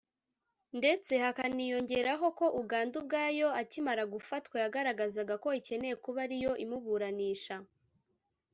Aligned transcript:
ndetse 0.79 1.13
hakaniyongeraho 1.23 2.27
ko 2.39 2.45
Uganda 2.61 2.93
ubwayo 3.01 3.47
akimara 3.61 4.03
gufatwa 4.13 4.55
yagaragazaga 4.63 5.35
ko 5.43 5.49
ikeneye 5.59 5.95
kuba 6.03 6.19
ariyo 6.25 6.51
imuburanisha 6.63 7.55